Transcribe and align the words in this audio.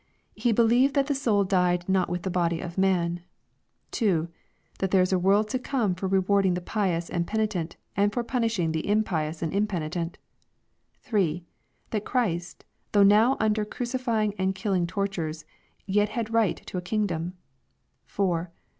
He 0.33 0.51
believed 0.51 0.95
that 0.95 1.05
the 1.05 1.13
soul 1.13 1.43
died 1.43 1.87
not 1.87 2.09
with 2.09 2.23
the 2.23 2.31
body 2.31 2.59
of 2.59 2.75
man;— 2.75 3.21
2, 3.91 4.29
That 4.79 4.89
there 4.89 5.03
is 5.03 5.13
a 5.13 5.19
world 5.19 5.47
to 5.49 5.59
come 5.59 5.93
for 5.93 6.07
rewarding 6.07 6.55
the 6.55 6.59
pious 6.59 7.07
and 7.07 7.27
penitent, 7.27 7.77
and 7.95 8.11
for 8.11 8.23
punishing 8.23 8.71
the 8.71 8.87
impious 8.89 9.43
and 9.43 9.53
impenitent;— 9.53 10.17
3. 11.03 11.43
That 11.91 12.03
Christ, 12.03 12.65
though 12.93 13.03
now 13.03 13.37
under 13.39 13.63
crucifying 13.63 14.33
and 14.39 14.55
killing 14.55 14.87
tortures, 14.87 15.45
yet 15.85 16.09
had 16.09 16.33
right 16.33 16.57
to 16.65 16.79
A 16.79 16.81
kingdom:— 16.81 17.35
4. 18.07 18.49